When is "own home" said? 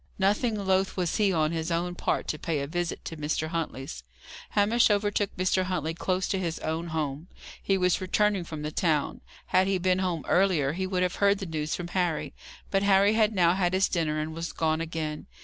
6.61-7.27